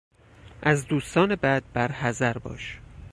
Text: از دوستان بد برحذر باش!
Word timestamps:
از 0.63 0.87
دوستان 0.87 1.35
بد 1.35 1.63
برحذر 1.73 2.37
باش! 2.37 2.79